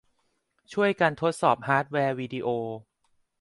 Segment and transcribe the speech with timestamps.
[0.73, 2.47] ช่วยกันทดสอบฮาร์ดแวร์วีดิโอ